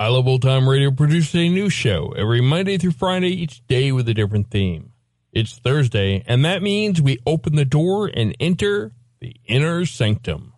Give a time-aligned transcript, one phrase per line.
[0.00, 3.90] I Love Old Time Radio produces a new show every Monday through Friday, each day
[3.90, 4.92] with a different theme.
[5.32, 10.52] It's Thursday, and that means we open the door and enter the inner sanctum.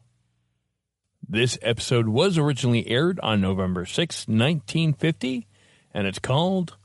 [1.27, 5.47] This episode was originally aired on November 6, 1950,
[5.95, 6.77] and it's called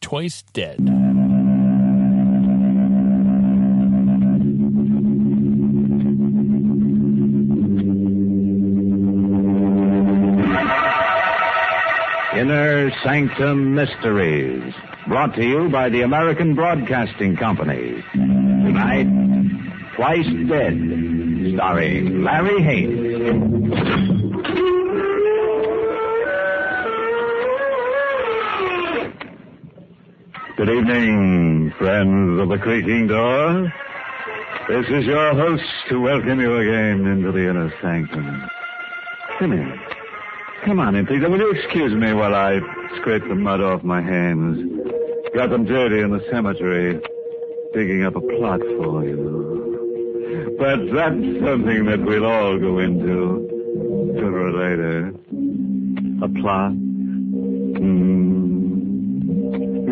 [0.00, 1.03] Twice Dead.
[12.44, 14.74] Inner Sanctum Mysteries,
[15.08, 18.04] brought to you by the American Broadcasting Company.
[18.12, 19.08] Tonight,
[19.96, 23.72] Twice Dead, starring Larry Haines.
[30.58, 33.72] Good evening, friends of the creaking door.
[34.68, 38.50] This is your host to welcome you again into the inner sanctum.
[39.38, 39.83] Come in.
[40.64, 41.20] Come on in, please.
[41.20, 42.58] Will you excuse me while I
[42.96, 44.80] scrape the mud off my hands?
[45.34, 46.98] Got them dirty in the cemetery,
[47.74, 50.56] digging up a plot for you.
[50.58, 53.46] But that's something that we'll all go into
[54.14, 55.12] sooner or later.
[56.22, 56.70] A plot?
[56.70, 57.04] Hmm.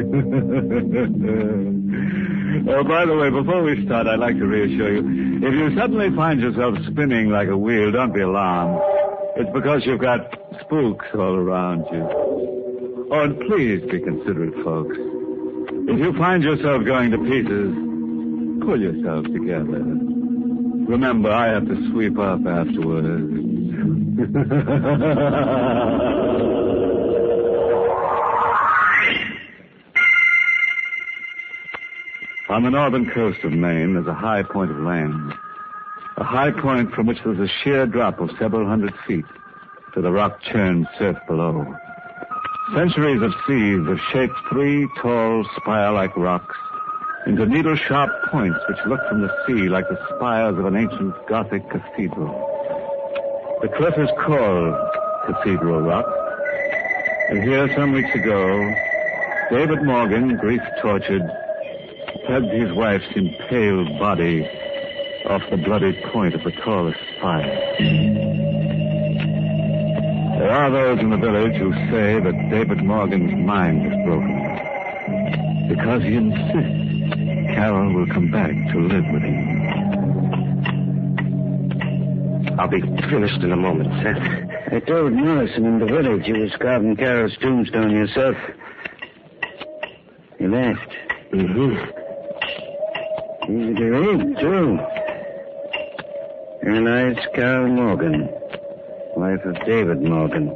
[2.70, 5.02] oh, by the way, before we start, I'd like to reassure you.
[5.46, 8.80] If you suddenly find yourself spinning like a wheel, don't be alarmed.
[9.36, 12.08] It's because you've got spooks all around you.
[13.10, 14.96] Oh, and please be considerate, folks.
[14.98, 17.74] If you find yourself going to pieces,
[18.64, 19.82] pull yourself together.
[20.88, 23.40] Remember, I have to sweep up afterwards.
[32.48, 35.32] On the northern coast of Maine, there's a high point of land.
[36.18, 39.24] A high point from which there's a sheer drop of several hundred feet
[39.94, 41.66] to the rock-churned surf below.
[42.74, 46.56] Centuries of seas have shaped three tall, spire-like rocks
[47.26, 51.68] into needle-sharp points which look from the sea like the spires of an ancient Gothic
[51.68, 52.48] cathedral.
[53.62, 54.74] The cliff is called
[55.26, 56.06] Cathedral Rock,
[57.28, 58.74] and here some weeks ago,
[59.50, 61.22] David Morgan, grief-tortured,
[62.26, 64.48] tugged his wife's impaled body
[65.26, 68.51] off the bloody point of the tallest spire.
[70.42, 76.02] There are those in the village who say that David Morgan's mind is broken because
[76.02, 77.14] he insists
[77.54, 79.38] Carol will come back to live with him.
[82.58, 84.18] I'll be finished in a moment, Seth.
[84.72, 88.34] I told Morrison in the village you was carving Carol's tombstone yourself.
[90.40, 90.92] You left.
[91.32, 91.76] Mm-hmm.
[93.52, 94.80] Easy to read, too.
[96.62, 98.28] Here lies Carol Morgan,
[99.22, 100.48] wife of David Morgan.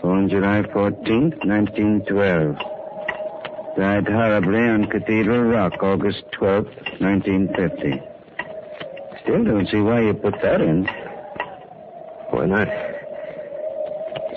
[0.00, 2.56] Born July 14th, 1912.
[3.76, 8.00] Died horribly on Cathedral Rock, August 12th, 1950.
[9.20, 10.86] Still don't see why you put that in.
[12.30, 12.68] Why not?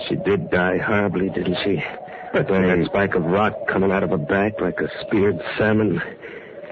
[0.10, 1.82] She did die horribly, didn't she?
[2.34, 6.02] With that spike of rock coming out of her back like a speared salmon.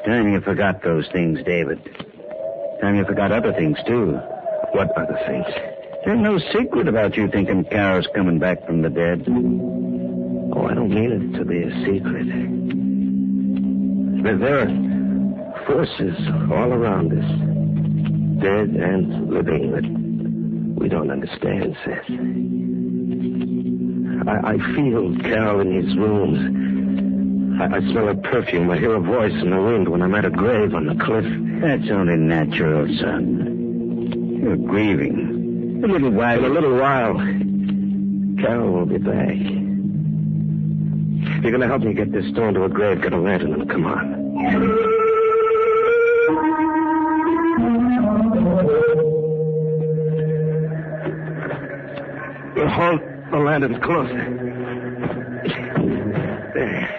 [0.05, 1.79] Time you forgot those things, David.
[2.81, 4.19] Time you forgot other things, too.
[4.73, 5.76] What other things?
[6.07, 9.25] There's no secret about you thinking Carol's coming back from the dead.
[9.27, 12.27] Oh, I don't mean it to be a secret.
[14.23, 16.15] But there are forces
[16.49, 17.29] all around us,
[18.41, 22.09] dead and living, that we don't understand, Seth.
[24.29, 27.59] I, I feel Carol in his rooms.
[27.59, 28.71] I, I smell her perfume.
[28.71, 31.25] I hear a voice in the wind when I'm at a grave on the cliff.
[31.61, 34.39] That's only natural, son.
[34.41, 35.36] You're grieving.
[35.83, 36.43] A little while.
[36.43, 37.15] A little while,
[38.39, 39.35] Carol will be back.
[41.43, 43.69] You're going to help me get this stone to a grave, get a lantern, and
[43.69, 44.27] come on.
[52.69, 53.01] Hold
[53.31, 54.13] the lantern closer.
[56.53, 56.89] There.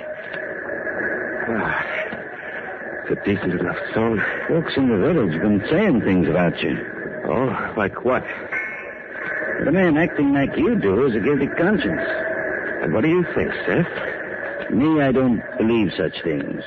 [1.50, 1.84] Ah,
[3.02, 4.22] it's a decent enough stone.
[4.48, 6.76] Folks in the village have been saying things about you.
[7.26, 8.24] Oh, like what?
[9.64, 12.00] The man acting like you do is a guilty conscience.
[12.82, 14.70] And what do you think, Seth?
[14.70, 16.62] Me, I don't believe such things.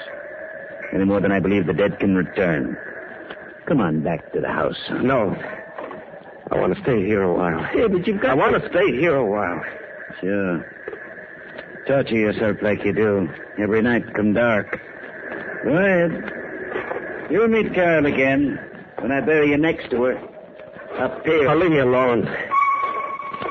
[0.93, 2.77] Any more than I believe the dead can return.
[3.65, 4.75] Come on back to the house.
[4.87, 5.07] son.
[5.07, 5.35] No.
[6.51, 7.61] I want to stay here a while.
[7.73, 9.63] Yeah, but you've got I want to stay here a while.
[10.19, 10.65] Sure.
[11.87, 13.29] Torture yourself like you do.
[13.57, 14.79] Every night come dark.
[15.63, 17.31] Go ahead.
[17.31, 18.59] You'll meet Carol again
[18.99, 20.17] when I bury you next to her.
[20.99, 21.45] Up here.
[21.45, 22.27] Now leave me alone.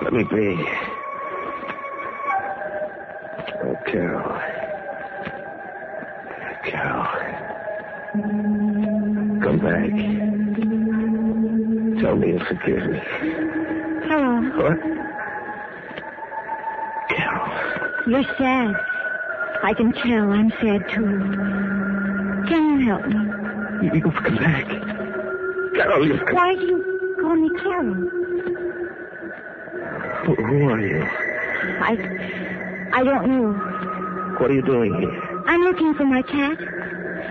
[0.02, 0.64] Let me be.
[3.62, 4.40] Oh, Carol.
[6.64, 7.06] Carol.
[9.42, 9.90] Come back.
[12.00, 13.00] Tell me you forgive me.
[14.08, 14.40] Hello.
[14.56, 14.78] What?
[17.10, 17.48] Carol.
[18.06, 18.74] You're sad.
[19.62, 21.20] I can tell I'm sad too.
[22.48, 23.16] Can you help me?
[23.92, 24.66] You've come back.
[25.74, 26.34] Carol, you've come.
[26.34, 28.19] Why do you call me Carol?
[30.26, 31.02] Who, who are you?
[31.82, 31.92] I
[32.92, 33.52] I don't know.
[34.38, 35.42] What are you doing here?
[35.46, 36.58] I'm looking for my cat.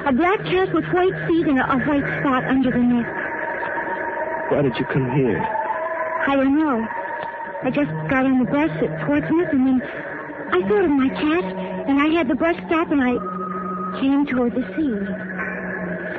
[0.06, 3.08] A black cat with white feet and a, a white spot under the neck.
[4.52, 5.40] Why did you come here?
[6.28, 6.88] I don't know.
[7.64, 9.82] I just got on the bus at Portsmouth and then
[10.54, 11.44] I thought of my cat
[11.90, 13.14] and I had the bus stop and I
[14.00, 14.96] came toward the sea.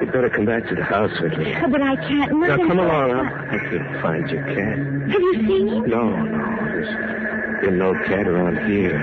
[0.01, 1.55] You'd better come back to the house with me.
[1.71, 2.33] But I can't.
[2.41, 3.11] Now come along.
[3.11, 4.79] I'll help find your cat.
[4.79, 5.91] Have you seen him?
[5.91, 6.60] No, no.
[6.81, 8.99] There's been no cat around here.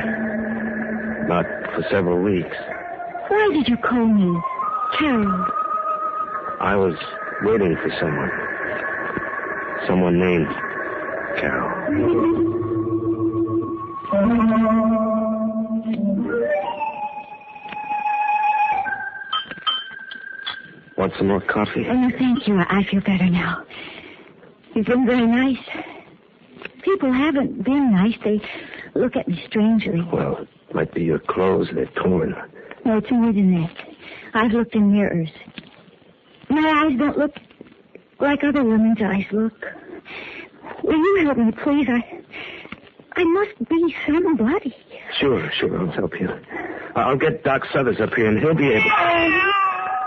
[1.27, 1.45] Not
[1.75, 2.56] for several weeks.
[3.27, 4.39] Why did you call me
[4.97, 5.45] Carol?
[6.59, 6.95] I was
[7.44, 8.31] waiting for someone.
[9.85, 10.47] Someone named
[11.38, 11.68] Carol.
[20.97, 21.85] Want some more coffee?
[21.88, 22.59] Oh, no, thank you.
[22.59, 23.63] I feel better now.
[24.73, 25.57] You've been very nice.
[26.97, 28.15] People haven't been nice.
[28.23, 28.41] They
[28.95, 30.01] look at me strangely.
[30.11, 31.69] Well, it might be your clothes.
[31.71, 32.35] They're torn.
[32.85, 33.71] No, it's more than that.
[34.33, 35.29] I've looked in mirrors.
[36.49, 37.35] My eyes don't look
[38.19, 39.53] like other women's eyes look.
[40.81, 41.88] Will you help me, please?
[41.88, 42.19] I,
[43.15, 44.75] I must be somebody.
[45.19, 45.79] Sure, sure.
[45.79, 46.29] I'll help you.
[46.95, 48.81] I'll get Doc Suthers up here, and he'll be able.
[48.81, 49.51] To...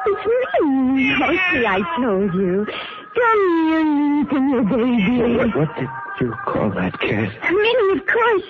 [0.06, 1.14] It's me.
[1.22, 2.66] Oh, see, I told you.
[3.14, 5.36] Come here, your baby.
[5.36, 5.88] What, what did
[6.20, 7.32] you call that cat?
[7.50, 8.44] Minnie, of course.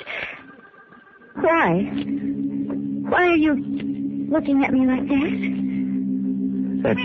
[1.35, 1.85] Why?
[3.09, 3.55] Why are you
[4.31, 5.31] looking at me like that?
[6.83, 6.97] That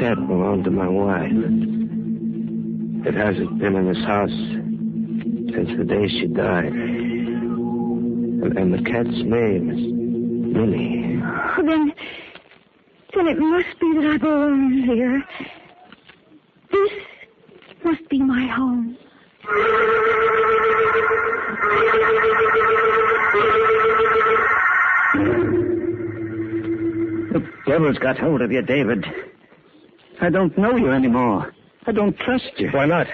[0.00, 1.30] cat belonged to my wife.
[3.06, 4.30] It hasn't been in this house
[5.54, 6.72] since the day she died.
[6.72, 9.78] And, and the cat's name is
[10.56, 11.20] Minnie.
[11.24, 11.92] Oh, then,
[13.14, 15.24] then it must be that I belong here.
[16.70, 16.92] This
[17.84, 18.96] must be my home.
[27.32, 29.06] The devil's got hold of you, David.
[30.20, 31.54] I don't know you anymore.
[31.86, 32.70] I don't trust you.
[32.70, 33.06] Why not?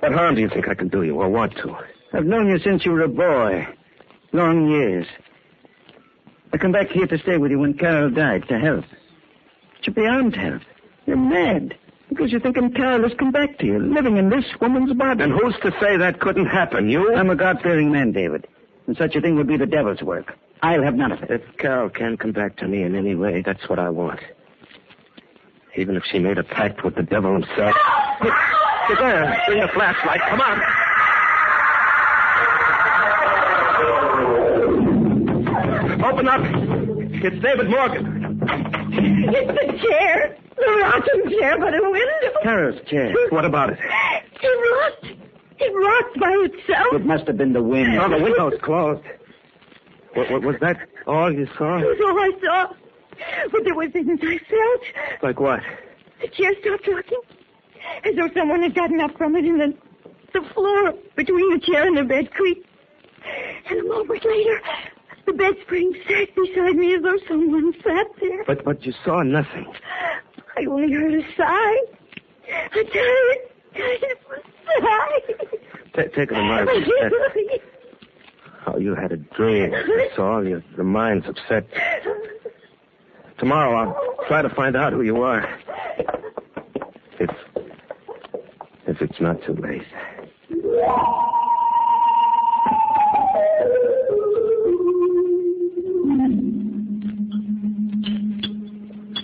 [0.00, 1.76] What harm do you think I can do you or want to?
[2.12, 3.66] I've known you since you were a boy.
[4.32, 5.06] Long years.
[6.52, 8.84] I come back here to stay with you when Carol died, to help.
[8.84, 10.62] But you're beyond help.
[11.06, 11.76] You're mad.
[12.14, 15.22] Because you're thinking Carol has come back to you, living in this woman's body.
[15.22, 16.90] And who's to say that couldn't happen?
[16.90, 17.14] You?
[17.14, 18.46] I'm a God-fearing man, David.
[18.86, 20.36] And such a thing would be the devil's work.
[20.62, 21.30] I'll have none of it.
[21.30, 24.20] If Carol can come back to me in any way, that's what I want.
[25.74, 27.74] Even if she made a pact with the devil himself.
[28.88, 29.42] Sit there.
[29.46, 30.20] Bring a flashlight.
[30.28, 30.60] Come on.
[36.04, 36.40] Open up.
[37.24, 38.11] It's David Morgan.
[38.42, 40.36] It's the chair.
[40.56, 42.40] The rotten chair by the window.
[42.42, 43.14] Carol's chair.
[43.30, 43.78] What about it?
[44.42, 45.06] It rocked.
[45.58, 46.94] It rocked by itself.
[46.94, 47.98] It must have been the wind.
[47.98, 49.02] Oh, the window's closed.
[50.14, 51.80] What, what, was that all you saw?
[51.80, 52.74] That's all I saw.
[53.50, 55.22] But there were things I felt.
[55.22, 55.60] Like what?
[56.20, 57.20] The chair stopped rocking.
[58.04, 59.78] As though someone had gotten up from it and then
[60.32, 62.66] the floor between the chair and the bed creaked.
[63.70, 64.60] And a moment later,
[65.26, 68.44] the bed spring sat beside me as though someone sat there.
[68.44, 69.66] But but you saw nothing.
[70.56, 71.78] I only heard a sigh.
[72.48, 73.38] A tired,
[73.74, 74.16] tired
[74.66, 75.20] sigh.
[75.94, 76.64] Ta take it to my
[78.66, 79.70] Oh, you had a dream.
[79.70, 80.46] That's all.
[80.46, 81.66] Your, your mind's upset.
[83.38, 85.48] Tomorrow I'll try to find out who you are.
[87.18, 87.30] If
[88.86, 89.82] if it's not too late.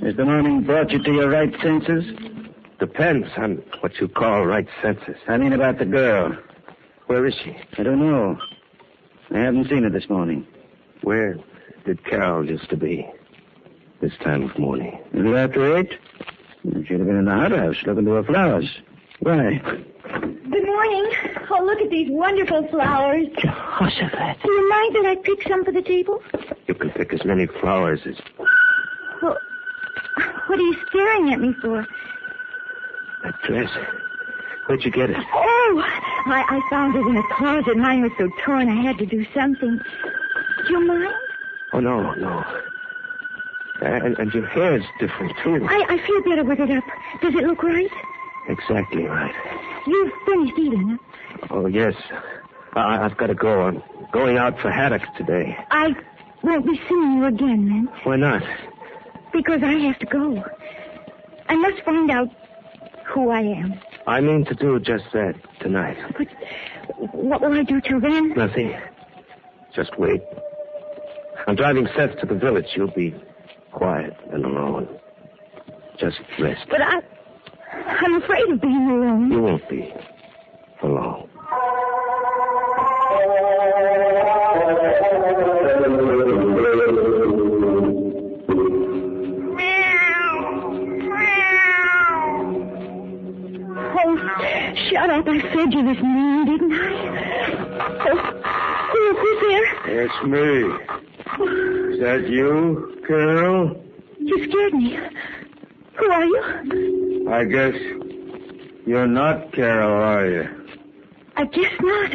[0.02, 2.04] Has the morning brought you to your right senses?
[2.78, 5.16] Depends on what you call right senses.
[5.26, 6.36] I mean about the girl.
[7.06, 7.56] Where is she?
[7.76, 8.38] I don't know.
[9.30, 10.46] I haven't seen her this morning.
[11.02, 11.36] Where
[11.84, 13.06] did Carol used to be
[14.00, 14.98] this time of morning?
[15.12, 15.98] A little after eight?
[16.62, 18.68] She'd have been in the hothouse looking to her flowers.
[19.20, 19.60] Why?
[20.10, 21.12] Good morning.
[21.50, 23.26] Oh, look at these wonderful flowers.
[23.38, 24.42] Jehoshaphat.
[24.42, 26.22] Do you mind that I pick some for the table?
[26.66, 28.48] You can pick as many flowers as Well,
[30.48, 31.86] what are you staring at me for?
[33.22, 33.70] that dress.
[34.66, 35.16] Where'd you get it?
[35.32, 35.82] Oh,
[36.26, 37.76] I, I found it in a closet.
[37.76, 39.78] Mine was so torn I had to do something.
[40.66, 41.14] Do you mind?
[41.72, 42.44] Oh, no, no.
[43.80, 45.66] Uh, and, and your hair's different, too.
[45.68, 46.84] I, I feel better with it up.
[47.22, 47.90] Does it look right?
[48.48, 49.34] Exactly right.
[49.86, 50.98] You've finished eating,
[51.40, 51.46] huh?
[51.50, 51.94] Oh, yes.
[52.74, 53.62] I, I've got to go.
[53.62, 55.56] I'm going out for haddock today.
[55.70, 55.94] I
[56.42, 58.42] won't be seeing you again, then, Why not?
[59.32, 60.42] Because I have to go.
[61.48, 62.28] I must find out
[63.06, 63.80] who I am.
[64.06, 65.96] I mean to do just that tonight.
[66.16, 66.28] But
[67.14, 68.30] what will I do till then?
[68.34, 68.74] Nothing.
[69.74, 70.22] Just wait.
[71.46, 72.66] I'm driving Seth to the village.
[72.74, 73.14] You'll be
[73.72, 74.88] quiet and alone.
[75.98, 76.66] Just rest.
[76.70, 77.00] But I,
[77.72, 79.30] I'm afraid of being alone.
[79.30, 79.92] You won't be
[80.80, 81.27] for long.
[95.38, 96.80] I fed you this morning, didn't I?
[98.10, 98.18] Oh,
[98.90, 100.04] who, who's there?
[100.04, 100.48] It's me.
[101.94, 103.84] Is that you, Carol?
[104.18, 104.98] You scared me.
[105.94, 107.30] Who are you?
[107.30, 107.74] I guess
[108.84, 110.66] you're not Carol, are you?
[111.36, 112.12] I guess not.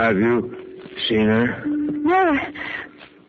[0.00, 1.64] Have you seen her?
[1.66, 2.52] No, I,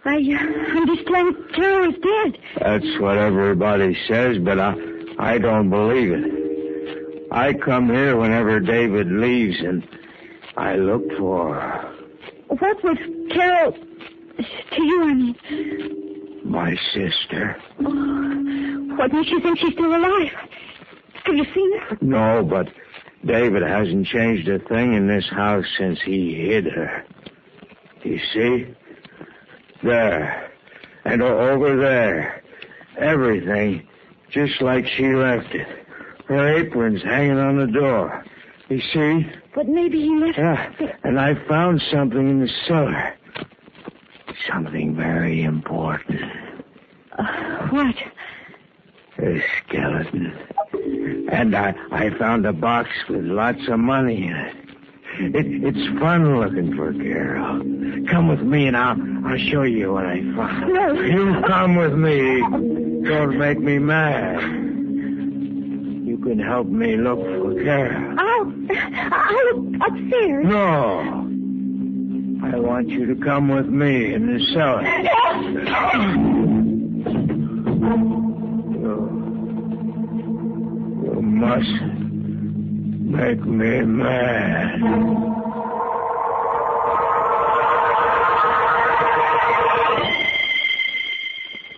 [0.06, 2.40] I uh, understand Carol is dead.
[2.60, 4.74] That's what everybody says, but I,
[5.20, 6.35] I don't believe it.
[7.36, 9.86] I come here whenever David leaves, and
[10.56, 11.94] I look for her.
[12.48, 12.98] What was
[13.32, 16.42] Carol to you, I mean?
[16.46, 17.58] my sister.
[17.80, 20.32] Oh, what makes you think she's still alive?
[21.26, 21.98] Have you seen her?
[22.00, 22.70] No, but
[23.26, 27.04] David hasn't changed a thing in this house since he hid her.
[28.04, 28.74] You see?
[29.84, 30.52] There.
[31.04, 32.44] And over there.
[32.98, 33.86] Everything
[34.32, 35.85] just like she left it.
[36.28, 38.24] Her apron's hanging on the door.
[38.70, 39.30] You see?
[39.54, 40.38] But maybe he left.
[40.38, 40.96] Yeah.
[41.04, 43.14] And I found something in the cellar.
[44.48, 46.22] Something very important.
[47.18, 47.96] Uh, what?
[49.20, 50.36] A skeleton.
[51.32, 54.56] And I, I found a box with lots of money in it.
[55.36, 55.76] it.
[55.76, 57.60] It's fun looking for Carol.
[58.10, 60.74] Come with me and I'll, I'll show you what I found.
[60.74, 60.92] No.
[60.94, 62.42] You come with me.
[63.08, 64.65] Don't make me mad.
[66.26, 68.16] Can help me look for Carol.
[68.20, 70.46] Oh, I'll, I'll look upstairs.
[70.48, 71.00] No.
[72.44, 74.82] I want you to come with me in the cellar.
[78.74, 78.90] You,
[81.14, 81.70] you must
[83.06, 84.82] make me mad.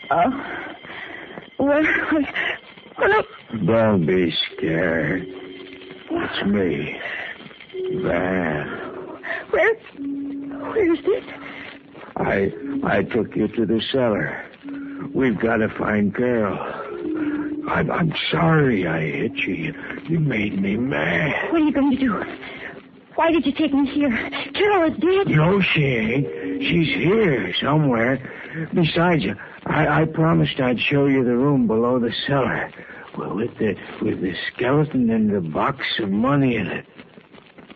[0.10, 0.32] Oh.
[1.60, 1.84] Well,
[3.68, 5.26] Don't be scared.
[6.10, 6.98] It's me,
[8.02, 8.66] Van.
[9.50, 11.24] where, where is this?
[12.16, 12.54] I
[12.86, 14.42] I took you to the cellar.
[15.14, 16.58] We've got to find Carol.
[17.68, 19.54] I'm I'm sorry I hit you.
[19.56, 19.74] You,
[20.08, 21.52] you made me mad.
[21.52, 22.24] What are you going to do?
[23.16, 24.12] Why did you take me here?
[24.54, 25.28] Carol is dead.
[25.28, 26.64] No, she ain't.
[26.64, 28.22] She's here somewhere.
[28.74, 29.26] Besides,
[29.66, 32.72] I, I promised I'd show you the room below the cellar.
[33.18, 36.86] Well, with the with the skeleton and the box of money in it.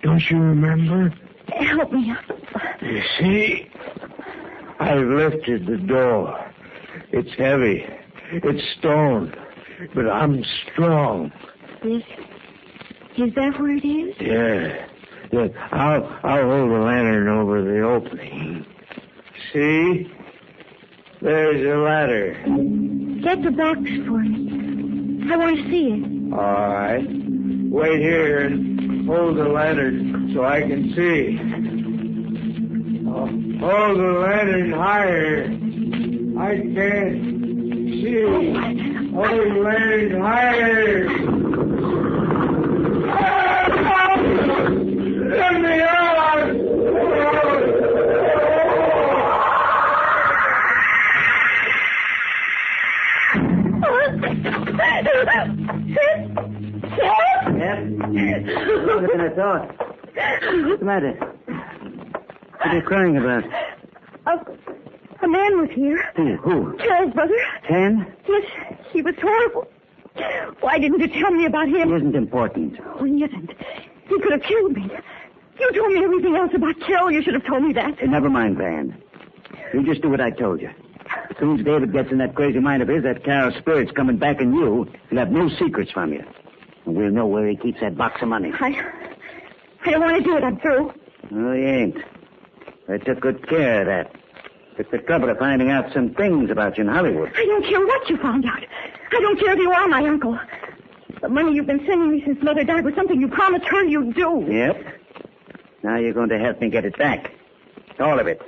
[0.04, 1.14] Don't you remember?
[1.50, 2.24] Help me up.
[2.82, 3.70] You see,
[4.80, 6.52] I've lifted the door.
[7.12, 7.86] It's heavy.
[8.32, 9.36] It's stone.
[9.94, 11.32] But I'm strong.
[11.84, 12.04] Is,
[13.18, 14.16] is that where it is?
[14.20, 14.88] Yeah.
[15.32, 18.66] Look, I'll, I'll hold the lantern over the opening.
[19.52, 20.12] See?
[21.22, 22.34] There's a ladder.
[23.22, 24.41] Get the box for me.
[25.32, 26.34] I want to see it.
[26.34, 27.08] All right.
[27.08, 31.40] Wait here and hold the lantern so I can see.
[33.08, 33.28] Oh,
[33.66, 35.46] hold the lantern higher.
[36.38, 37.24] I can't
[37.88, 39.14] see.
[39.14, 41.31] Hold the lantern higher.
[55.22, 55.48] Yep.
[58.88, 59.76] Longer than I thought.
[60.68, 61.14] What's the matter?
[61.14, 63.44] What are you crying about?
[64.28, 66.04] A, a man was here.
[66.16, 66.36] Who?
[66.38, 66.78] Who?
[66.80, 67.36] Charles' brother.
[67.68, 68.14] Ten?
[68.28, 68.46] Yes,
[68.92, 69.68] he was horrible.
[70.60, 71.94] Why didn't you tell me about It him?
[71.96, 72.78] isn't important.
[73.00, 73.52] Oh, he isn't.
[74.10, 74.90] He could have killed me.
[75.60, 77.12] You told me everything else about Carol.
[77.12, 78.02] You should have told me that.
[78.08, 79.02] Never mind, Van.
[79.74, 80.70] You just do what I told you.
[81.42, 84.18] As soon as David gets in that crazy mind of his, that Carol spirit's coming
[84.18, 86.24] back in you, he'll have no secrets from you.
[86.86, 88.52] And we'll know where he keeps that box of money.
[88.60, 88.80] I,
[89.84, 90.44] I don't want to do it.
[90.44, 90.94] I'm through.
[91.32, 91.98] No, he ain't.
[92.88, 94.16] I took good care of that.
[94.78, 97.32] Took the trouble of finding out some things about you in Hollywood.
[97.36, 98.64] I don't care what you found out.
[99.12, 100.40] I don't care if you are my uncle.
[101.24, 104.14] The money you've been sending me since Mother died was something you promised her you'd
[104.14, 104.46] do.
[104.48, 104.86] Yep.
[105.82, 107.32] Now you're going to help me get it back.
[108.00, 108.44] All of it.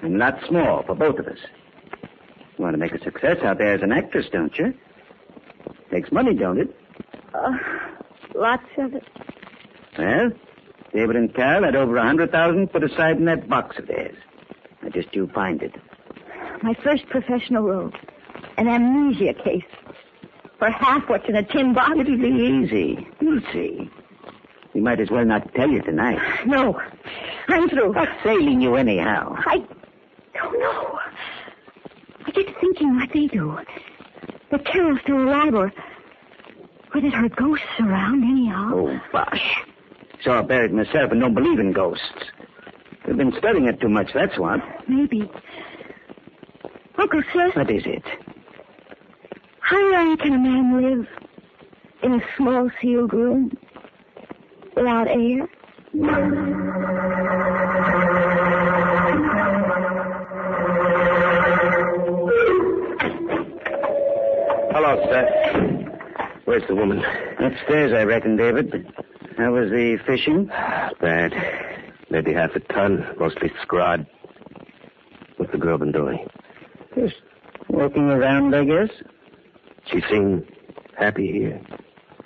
[0.00, 1.36] And lots more for both of us.
[2.60, 4.74] You want to make a success out there as an actress, don't you?
[5.90, 6.76] Takes money, don't it?
[7.32, 7.56] Uh,
[8.34, 9.02] lots of it.
[9.96, 10.30] Well,
[10.92, 14.14] David and Carol had over a hundred thousand put aside in that box of theirs.
[14.82, 15.74] Now just you find it.
[16.62, 17.92] My first professional role.
[18.58, 19.64] An amnesia case.
[20.58, 21.92] For half what's in a tin box.
[21.98, 23.08] It'll be easy.
[23.20, 23.90] You'll see.
[24.74, 26.18] We might as well not tell you tonight.
[26.44, 26.78] No.
[27.48, 27.94] I'm through.
[27.94, 29.34] What's sailing you anyhow?
[29.46, 29.64] I
[30.34, 30.98] don't know.
[32.26, 32.30] I
[32.90, 33.58] thinking like they do.
[34.50, 35.72] That Carol's still alive or,
[36.94, 38.70] or that her ghosts around anyhow.
[38.74, 39.56] Oh, bosh.
[40.22, 42.04] Saw her buried myself and don't believe in ghosts.
[43.06, 44.60] We've been studying it too much, that's what.
[44.88, 45.30] Maybe.
[46.98, 48.04] Uncle Seth, What is it?
[49.60, 51.06] how long can a man live
[52.02, 53.56] in a small sealed room
[54.74, 55.48] without air?
[64.90, 66.40] Hello, Seth.
[66.46, 66.98] Where's the woman?
[67.38, 68.92] Upstairs, I reckon, David.
[69.38, 70.46] How was the fishing?
[71.00, 71.32] Bad.
[72.10, 74.04] Maybe half a ton, mostly scrod.
[75.36, 76.26] What's the girl been doing?
[76.96, 77.14] Just
[77.68, 78.88] walking around, I guess.
[79.86, 80.44] She seemed
[80.98, 81.60] happy here.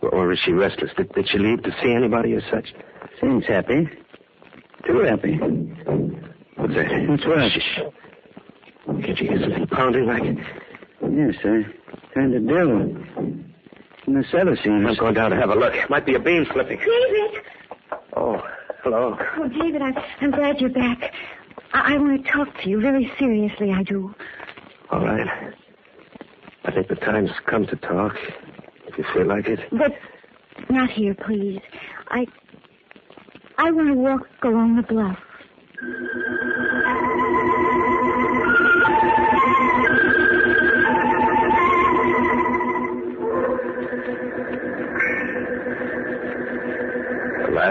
[0.00, 0.90] Or, is she restless?
[0.96, 2.72] Did, did she leave to see anybody or such?
[3.20, 3.90] Seems happy.
[4.86, 5.36] Too happy.
[6.56, 7.08] What's that?
[7.10, 7.52] What's what?
[7.52, 7.80] Shh.
[8.86, 10.22] Can't you hear something pounding like?
[11.12, 11.83] Yes, I
[12.14, 13.04] kind of do.
[14.06, 14.86] And the cellar seems...
[14.86, 15.74] I'm going down to have a look.
[15.90, 16.78] Might be a beam slipping.
[16.78, 17.42] David!
[18.16, 18.42] Oh,
[18.82, 19.18] hello.
[19.36, 21.12] Oh, David, I, I'm glad you're back.
[21.72, 24.14] I, I want to talk to you very seriously, I do.
[24.90, 25.54] All right.
[26.64, 28.16] I think the time's come to talk.
[28.86, 29.60] If you feel like it.
[29.72, 29.92] But
[30.70, 31.60] not here, please.
[32.08, 32.26] I
[33.58, 35.18] I want to walk along the bluff.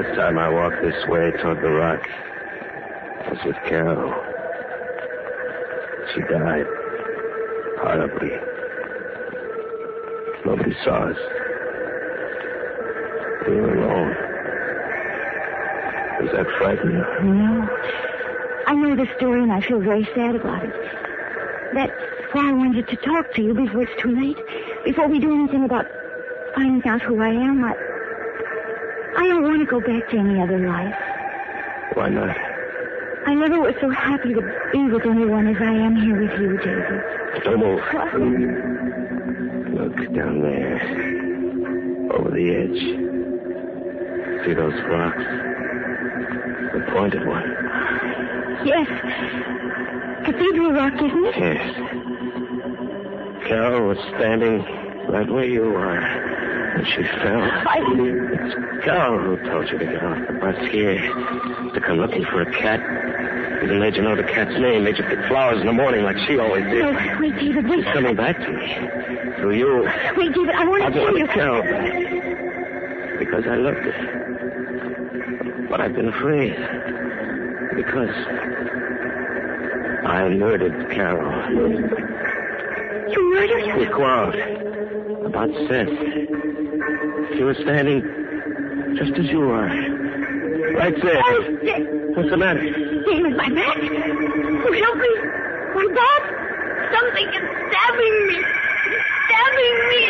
[0.03, 2.01] Last time I walked this way toward the rock
[3.29, 4.13] was with Carol.
[6.13, 6.65] She died
[7.79, 8.31] horribly.
[10.45, 11.17] Nobody saw us.
[13.47, 14.13] We were alone.
[16.21, 17.33] Does that frighten you?
[17.33, 17.69] No.
[18.67, 20.73] I know the story and I feel very sad about it.
[21.73, 24.37] That's why I wanted to talk to you before it's too late.
[24.83, 25.85] Before we do anything about
[26.55, 27.63] finding out who I am.
[27.63, 27.73] I,
[29.23, 30.93] I don't want to go back to any other life.
[31.93, 32.35] Why not?
[33.25, 34.41] I never was so happy to
[34.73, 37.01] be with anyone as I am here with you, David.
[37.45, 37.79] Don't move.
[39.79, 40.77] Look down there.
[42.11, 42.81] Over the edge.
[44.45, 45.23] See those rocks?
[46.73, 47.49] The pointed one.
[48.65, 48.89] Yes.
[50.25, 51.35] Cathedral Rock, isn't it?
[51.37, 51.75] Yes.
[53.47, 54.65] Carol was standing
[55.07, 56.32] Right where you were.
[56.75, 57.41] And she fell.
[57.41, 57.77] I...
[58.33, 60.97] It's Carol who told you to get off the bus here.
[61.73, 62.79] To come looking for a cat.
[63.63, 64.83] Even made you know the cat's name.
[64.83, 66.81] Made you pick flowers in the morning like she always did.
[66.81, 67.83] No, wait, David, wait.
[67.83, 68.75] She's coming back to me.
[69.37, 69.89] Through you.
[70.17, 71.27] Wait, David, I want I to tell want you.
[71.27, 71.61] to tell.
[73.19, 75.67] Because I loved her.
[75.69, 76.55] But I've been afraid.
[77.75, 78.09] Because
[80.05, 81.31] I murdered Carol.
[83.11, 83.77] You murdered her?
[83.79, 84.35] We quarreled
[85.25, 85.89] about Seth.
[87.35, 88.01] She was standing
[88.97, 89.67] just as you are.
[90.75, 91.21] Right there.
[91.25, 92.61] Oh, Da- What's the matter?
[92.61, 93.77] David, my back.
[93.77, 95.13] Oh, help me.
[95.75, 96.23] My back.
[96.93, 98.37] Something is stabbing me.
[99.27, 100.09] Stabbing me.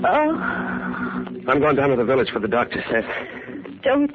[0.00, 0.30] Oh,
[1.48, 3.04] I'm going down to the village for the doctor, Seth.
[3.82, 4.12] don't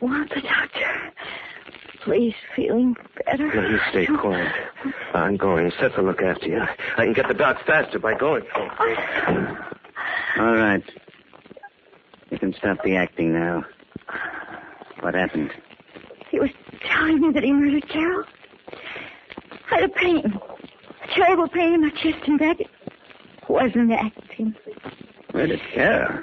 [0.00, 1.12] want the doctor.
[2.06, 3.52] Please, feeling better.
[3.52, 4.52] No, you stay quiet.
[5.12, 5.72] I'm going.
[5.72, 6.60] Seth will look after you.
[6.96, 8.44] I can get the doc faster by going.
[10.38, 10.84] All right.
[12.30, 13.64] You can stop the acting now.
[15.00, 15.50] What happened?
[16.30, 18.22] He was telling me that he murdered Carol.
[19.72, 20.40] I had a pain.
[21.02, 22.60] A terrible pain in my chest and back.
[22.60, 22.70] It
[23.48, 24.54] wasn't acting.
[25.34, 26.22] Murdered Carol?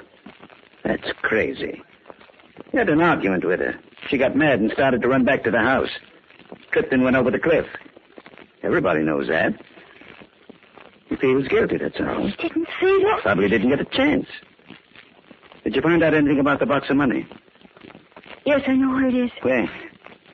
[0.82, 1.82] That's crazy.
[2.72, 3.78] You had an argument with her.
[4.08, 5.90] She got mad and started to run back to the house.
[6.72, 7.66] Tripped and went over the cliff.
[8.62, 9.52] Everybody knows that.
[11.10, 12.26] If he was guilty, that's all.
[12.26, 13.20] He didn't see that.
[13.22, 14.26] Probably didn't get a chance.
[15.62, 17.26] Did you find out anything about the box of money?
[18.44, 19.30] Yes, I know where it is.
[19.42, 19.70] Where?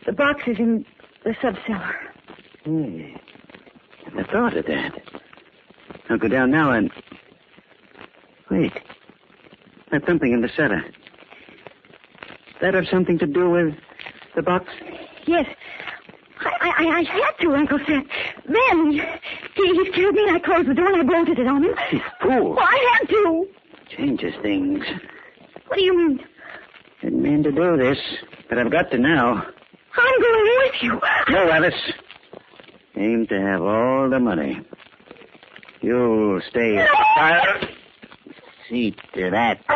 [0.07, 0.85] The box is in
[1.25, 1.95] the subcellar.
[2.65, 3.03] Hmm.
[4.19, 5.01] I thought of that.
[6.09, 6.91] I'll go down now and.
[8.51, 8.73] Wait.
[9.91, 10.83] There's something in the cellar.
[12.61, 13.75] That have something to do with
[14.37, 14.67] the box?
[15.27, 15.47] Yes.
[16.41, 18.07] I, I, I had to, Uncle Sam.
[18.47, 19.03] Then he,
[19.57, 21.75] he scared me and I closed the door and I bolted it on him.
[21.93, 22.51] You fool.
[22.55, 23.49] Well, I had to.
[23.97, 24.85] Changes things.
[25.67, 26.25] What do you mean?
[27.03, 27.99] Didn't mean to do this,
[28.49, 29.45] but I've got to now.
[29.97, 31.01] I'm going with you.
[31.29, 31.93] No, Alice.
[32.97, 34.61] Aim to have all the money.
[35.81, 36.77] You'll stay.
[36.77, 37.69] No!
[38.71, 39.67] See to that.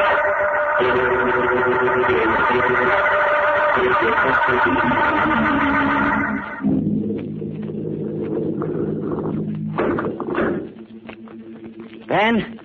[12.07, 12.64] Ben?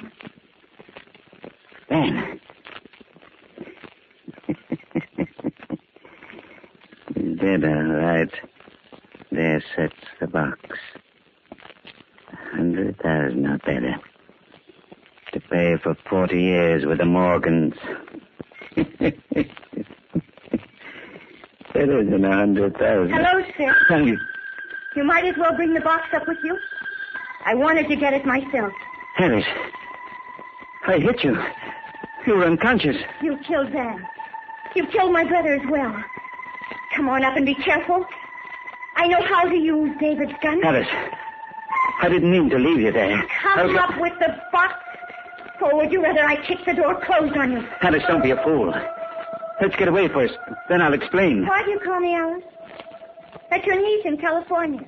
[16.29, 17.73] 40 years with the Morgans.
[21.73, 23.13] Better than a hundred thousand.
[23.13, 23.75] Hello, sir.
[23.87, 24.19] Thank you.
[24.95, 26.55] You might as well bring the box up with you.
[27.45, 28.71] I wanted to get it myself.
[29.15, 29.45] Harris,
[30.85, 31.35] I hit you.
[32.27, 32.97] You were unconscious.
[33.23, 34.07] You killed Van.
[34.75, 35.95] You killed my brother as well.
[36.95, 38.05] Come on up and be careful.
[38.97, 40.61] I know how to use David's gun.
[40.61, 40.87] Harris,
[42.01, 43.25] I didn't mean to leave you there.
[43.41, 43.77] Come was...
[43.77, 44.75] up with the box
[45.61, 47.67] or would you rather I kick the door closed on you?
[47.81, 48.73] Alice, don't be a fool.
[49.61, 50.35] Let's get away first.
[50.69, 51.45] Then I'll explain.
[51.45, 52.43] Why do you call me Alice?
[53.49, 54.79] That's your niece in California.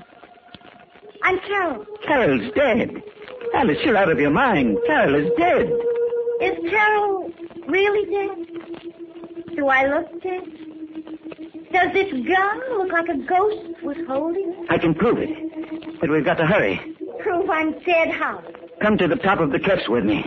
[1.23, 1.85] I'm Carol.
[2.07, 3.03] Carol's dead.
[3.53, 4.77] Alice, you're out of your mind.
[4.87, 5.69] Carol is dead.
[6.41, 7.31] Is Carol
[7.67, 9.55] really dead?
[9.55, 10.43] Do I look dead?
[11.71, 14.71] Does this gun look like a ghost was holding it?
[14.71, 15.99] I can prove it.
[15.99, 16.79] But we've got to hurry.
[17.19, 18.41] Prove I'm dead how?
[18.81, 20.23] Come to the top of the cliffs with me.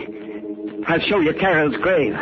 [0.87, 2.13] I'll show you Carol's grave.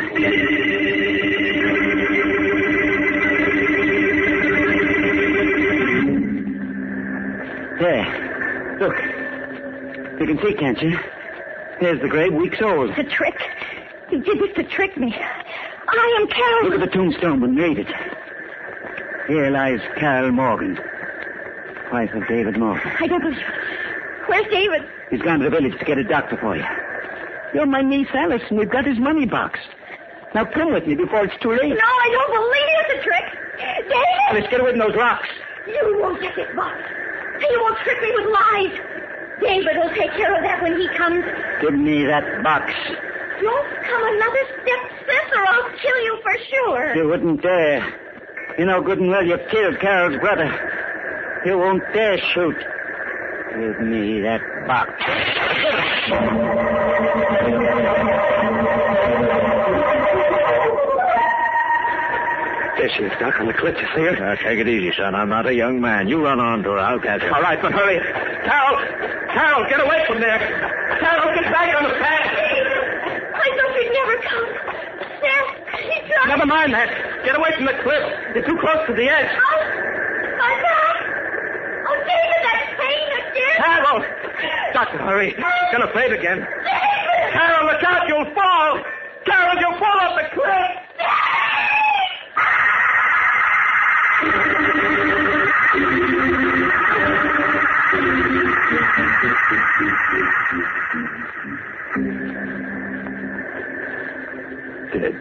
[7.80, 8.76] There.
[8.80, 10.20] Look.
[10.20, 10.98] You can see, can't you?
[11.80, 12.90] There's the grave, weeks old.
[12.90, 13.36] It's a trick.
[14.08, 15.14] He did this to trick me.
[15.14, 16.70] I am Carol.
[16.70, 17.88] Look at the tombstone and read it.
[19.26, 20.78] Here lies Carol Morgan,
[21.92, 22.92] wife of David Morgan.
[23.00, 23.44] I don't believe it.
[24.28, 24.82] Where's David?
[25.10, 26.64] He's gone to the village to get a doctor for you.
[27.54, 29.60] You're my niece Alice, and we've got his money box.
[30.34, 31.68] Now come with me before it's too late.
[31.70, 33.24] No, I don't believe it's a trick.
[33.58, 33.96] David!
[34.28, 35.28] Alice, get away from those rocks.
[35.68, 36.76] You won't get this box.
[37.40, 38.74] You won't trick me with lies.
[39.40, 41.24] David will take care of that when he comes.
[41.60, 42.72] Give me that box.
[43.40, 46.96] Don't come another step, sis, or I'll kill you for sure.
[46.96, 47.94] You wouldn't dare.
[48.58, 50.50] You know good and well you've killed Carol's brother.
[51.46, 52.56] You won't dare shoot.
[53.54, 54.90] Give me that box.
[62.84, 63.76] There she is, Doc, on the cliff.
[63.80, 64.12] You see her?
[64.18, 65.14] Now, take it easy, son.
[65.14, 66.06] I'm not a young man.
[66.06, 66.78] You run on to her.
[66.78, 67.32] I'll catch her.
[67.34, 67.96] All right, but hurry.
[68.44, 68.76] Carol!
[69.32, 70.38] Carol, get away from there!
[71.00, 72.28] Carol, get back on the path!
[73.34, 74.46] I thought you'd never come.
[75.24, 75.44] There,
[75.80, 76.28] she dropped.
[76.28, 76.92] Never mind that.
[77.24, 78.04] Get away from the cliff.
[78.34, 79.32] You're too close to the edge.
[79.32, 79.64] Oh,
[80.36, 80.96] my God.
[81.88, 83.56] Oh, David, that's pain again.
[83.64, 84.04] Carol!
[84.74, 85.30] Doctor, hurry.
[85.32, 86.44] She's gonna fade again.
[87.34, 88.80] Carol, look out, you'll fall!
[89.26, 90.70] Carol, you'll fall off the cliff!
[104.92, 105.14] Dead.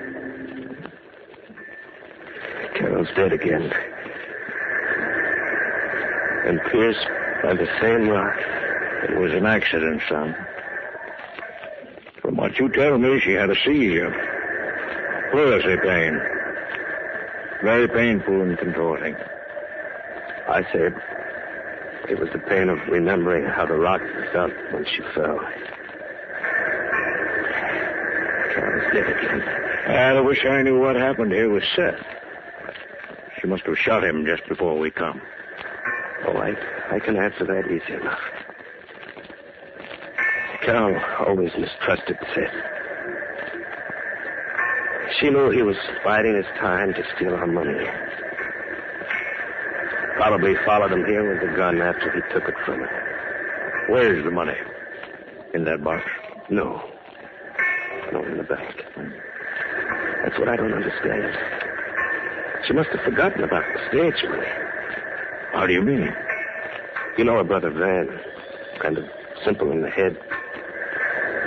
[2.76, 3.74] Carol's dead again.
[6.46, 7.08] And pierced
[7.42, 8.38] by the same rock.
[9.10, 10.36] It was an accident, son.
[12.44, 14.12] What you tell me, she had a seizure.
[15.32, 16.20] Pleurisy pain.
[17.64, 19.16] Very painful and contorting.
[20.50, 20.94] I said
[22.10, 24.02] it was the pain of remembering how the rock
[24.34, 25.40] felt when she fell.
[28.54, 29.42] Carol's dead again.
[29.88, 32.06] And I wish I knew what happened here with Seth.
[33.40, 35.22] She must have shot him just before we come.
[36.28, 36.58] Oh, I,
[36.94, 38.20] I can answer that easy enough.
[40.66, 40.98] Carol
[41.28, 42.54] always mistrusted Seth.
[45.20, 47.86] She knew he was biding his time to steal our money.
[50.16, 53.86] Probably followed him here with the gun after he took it from her.
[53.90, 54.56] Where's the money?
[55.54, 56.04] In that box?
[56.50, 56.82] No.
[58.14, 58.84] No, in the bank.
[60.24, 61.38] That's what I don't understand.
[62.66, 64.48] She must have forgotten about the stage money.
[65.52, 66.10] How do you mean?
[67.18, 68.08] You know her brother Van.
[68.80, 69.04] Kind of
[69.44, 70.18] simple in the head.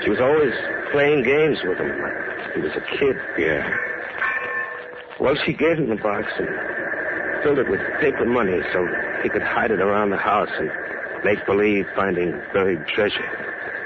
[0.02, 0.52] She was always
[0.92, 3.16] playing games with him he was a kid.
[3.38, 3.70] Yeah.
[5.20, 6.48] Well, she gave him the box and
[7.42, 8.86] filled it with paper money so
[9.22, 10.70] he could hide it around the house and
[11.22, 13.28] make believe finding buried treasure.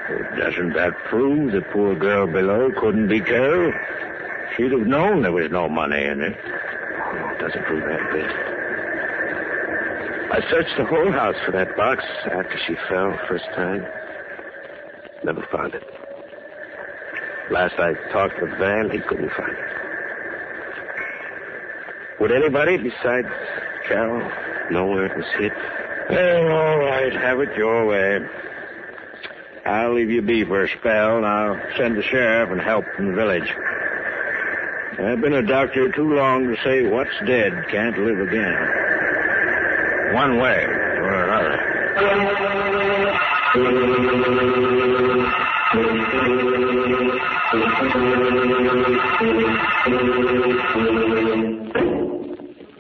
[0.09, 3.73] Well, doesn't that prove the poor girl below couldn't be Carol?
[4.57, 6.37] She'd have known there was no money in it.
[6.37, 8.31] Oh, it doesn't prove that bit.
[10.33, 13.85] I searched the whole house for that box after she fell first time.
[15.25, 16.00] Never found it.
[17.51, 19.81] Last I talked with Van, he couldn't find it.
[22.21, 23.27] Would anybody besides
[23.89, 24.21] Carol
[24.71, 25.53] know where it was hid?
[26.11, 27.13] Well, all right.
[27.13, 28.21] Have it your way.
[29.65, 33.07] I'll leave you be for a spell, and I'll send the sheriff and help from
[33.07, 33.53] the village.
[34.99, 40.15] I've been a doctor too long to say what's dead can't live again.
[40.15, 41.59] One way or another.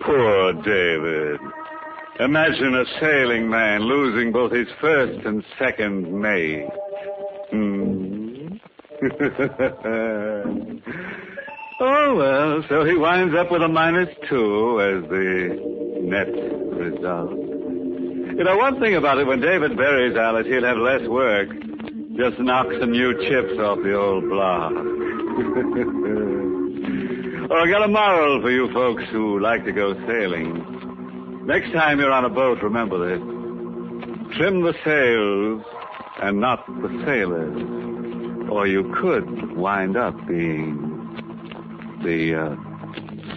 [0.01, 1.41] Poor David.
[2.21, 6.69] Imagine a sailing man losing both his first and second mate.
[7.51, 8.59] Hmm.
[11.81, 15.59] oh, well, so he winds up with a minus two as the
[16.03, 16.29] net
[16.77, 17.33] result.
[17.33, 21.49] You know, one thing about it, when David buries Alice, he'll have less work.
[22.21, 24.73] Just knock some new chips off the old block.
[27.51, 31.47] or I got a moral for you folks who like to go sailing.
[31.47, 33.21] Next time you're on a boat, remember this.
[34.37, 35.63] Trim the sails
[36.21, 37.57] and not the sailors.
[38.51, 40.77] Or you could wind up being
[42.05, 42.55] the uh,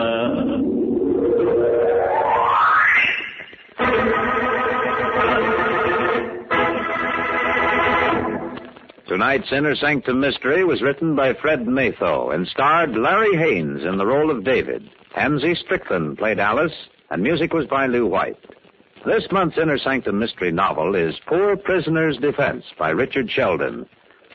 [9.13, 14.07] Tonight's Inner Sanctum Mystery was written by Fred Matho and starred Larry Haines in the
[14.07, 14.89] role of David.
[15.11, 16.73] Pansy Strickland played Alice,
[17.11, 18.43] and music was by Lew White.
[19.05, 23.85] This month's Inner Sanctum Mystery novel is Poor Prisoner's Defense by Richard Sheldon.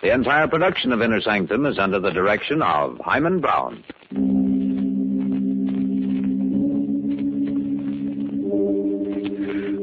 [0.00, 3.82] The entire production of Inner Sanctum is under the direction of Himan Brown.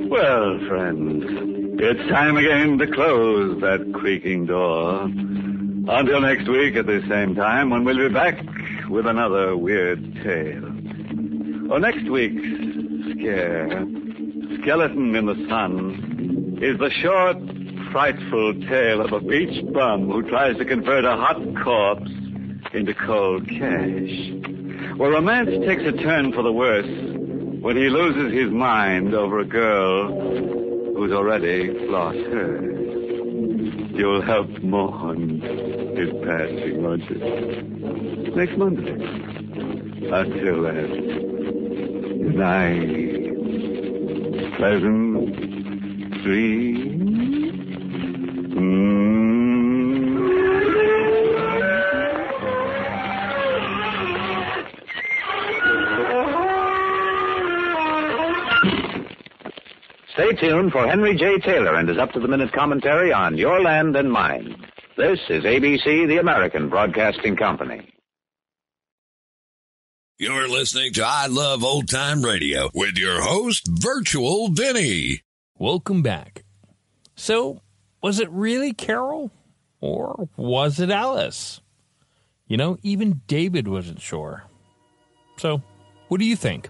[0.09, 5.03] Well, friends, it's time again to close that creaking door.
[5.03, 8.41] Until next week at the same time when we'll be back
[8.89, 10.65] with another weird tale.
[11.71, 12.41] Or next week's
[13.11, 13.85] scare,
[14.61, 17.37] Skeleton in the Sun, is the short,
[17.91, 22.11] frightful tale of a beach bum who tries to convert a hot corpse
[22.73, 24.97] into cold cash.
[24.97, 26.85] Well, romance takes a turn for the worse
[27.61, 30.64] when he loses his mind over a girl
[31.05, 32.81] who's already lost hers.
[33.93, 35.39] You'll help mourn
[35.95, 38.33] his passing, won't you?
[38.35, 38.91] Next Monday.
[40.11, 40.89] Until then,
[42.23, 43.35] good night.
[44.57, 45.54] Pleasant
[60.35, 61.39] tuned for Henry J.
[61.39, 64.55] Taylor and his up to the minute commentary on Your Land and Mine.
[64.97, 67.89] This is ABC, the American Broadcasting Company.
[70.17, 75.21] You're listening to I Love Old Time Radio with your host, Virtual Vinny.
[75.57, 76.45] Welcome back.
[77.15, 77.61] So,
[78.01, 79.31] was it really Carol
[79.81, 81.59] or was it Alice?
[82.47, 84.43] You know, even David wasn't sure.
[85.37, 85.61] So,
[86.07, 86.69] what do you think?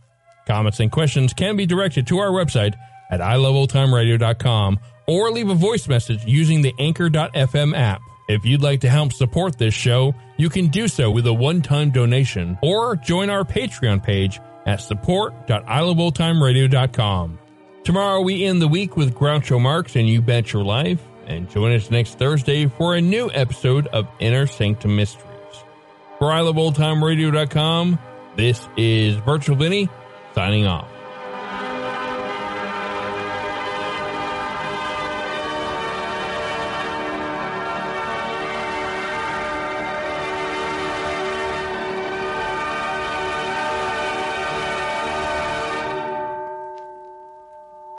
[0.47, 2.75] Comments and questions can be directed to our website
[3.09, 8.01] at iloveoldtimeradio.com or leave a voice message using the Anchor.fm app.
[8.27, 11.91] If you'd like to help support this show, you can do so with a one-time
[11.91, 17.39] donation or join our Patreon page at support.iloveoldtimeradio.com.
[17.83, 21.73] Tomorrow we end the week with Groucho Marx and You Bet Your Life, and join
[21.73, 25.25] us next Thursday for a new episode of Inner Sanctum Mysteries.
[26.19, 27.97] For iloveoldtimeradio.com,
[28.35, 29.89] this is Virtual Vinny
[30.33, 31.00] Signing off.